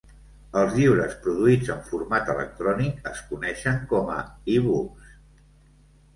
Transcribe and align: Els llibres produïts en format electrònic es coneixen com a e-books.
Els 0.59 0.77
llibres 0.77 1.11
produïts 1.25 1.69
en 1.73 1.83
format 1.89 2.31
electrònic 2.35 3.07
es 3.11 3.21
coneixen 3.35 3.79
com 3.93 4.11
a 4.17 4.19
e-books. 4.57 5.15